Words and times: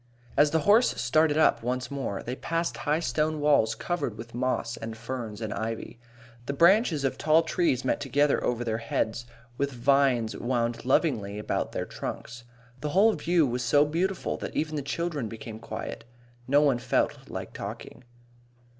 As 0.35 0.49
the 0.49 0.61
horse 0.61 0.99
started 0.99 1.37
up 1.37 1.61
once 1.61 1.91
more, 1.91 2.23
they 2.23 2.35
passed 2.35 2.75
high 2.77 3.01
stone 3.01 3.39
walls 3.39 3.75
covered 3.75 4.17
with 4.17 4.33
moss 4.33 4.75
and 4.75 4.97
ferns 4.97 5.41
and 5.41 5.53
ivy. 5.53 5.99
The 6.47 6.53
branches 6.53 7.03
of 7.05 7.19
tall 7.19 7.43
trees 7.43 7.85
met 7.85 7.99
together 8.01 8.43
over 8.43 8.63
their 8.63 8.79
heads, 8.79 9.27
with 9.59 9.71
vines 9.71 10.35
wound 10.35 10.85
lovingly 10.85 11.37
about 11.37 11.73
their 11.73 11.85
trunks. 11.85 12.45
The 12.79 12.89
whole 12.89 13.13
view 13.13 13.45
was 13.45 13.61
so 13.63 13.85
beautiful 13.85 14.37
that 14.37 14.55
even 14.55 14.75
the 14.75 14.81
children 14.81 15.29
became 15.29 15.59
quiet. 15.59 16.03
No 16.47 16.61
one 16.61 16.79
felt 16.79 17.29
like 17.29 17.53
talking. 17.53 18.03